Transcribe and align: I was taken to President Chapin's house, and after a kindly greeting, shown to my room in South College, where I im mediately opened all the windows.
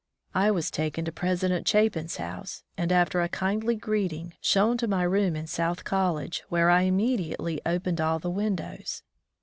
I 0.33 0.49
was 0.49 0.71
taken 0.71 1.05
to 1.05 1.11
President 1.11 1.67
Chapin's 1.67 2.17
house, 2.17 2.63
and 2.75 2.91
after 2.91 3.21
a 3.21 3.29
kindly 3.29 3.75
greeting, 3.75 4.33
shown 4.41 4.75
to 4.79 4.87
my 4.87 5.03
room 5.03 5.35
in 5.35 5.45
South 5.45 5.83
College, 5.83 6.41
where 6.49 6.71
I 6.71 6.85
im 6.85 6.97
mediately 6.97 7.61
opened 7.67 8.01
all 8.01 8.17
the 8.17 8.31
windows. 8.31 9.03